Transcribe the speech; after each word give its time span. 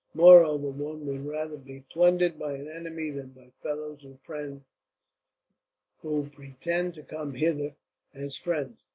"Moreover, 0.15 0.71
one 0.71 1.05
would 1.05 1.27
rather 1.27 1.57
be 1.57 1.81
plundered 1.93 2.39
by 2.39 2.53
an 2.55 2.67
enemy 2.67 3.11
than 3.11 3.33
by 3.33 3.51
fellows 3.61 4.01
who 4.01 4.17
pretend 4.25 4.65
to 6.95 7.03
come 7.03 7.35
hither 7.35 7.75
as 8.11 8.35
friends. 8.35 8.87